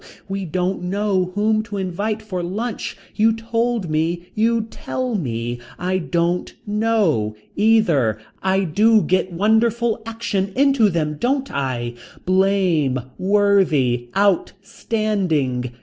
[0.27, 2.97] We don't know whom to invite for lunch.
[3.13, 5.59] You told me you'd tell me.
[5.77, 7.35] I don't know.
[7.55, 8.17] Either.
[8.41, 11.93] I do get wonderful action into them don't I.
[12.25, 12.99] Blame.
[13.19, 14.09] Worthy.
[14.15, 14.53] Out.
[14.63, 15.71] Standing.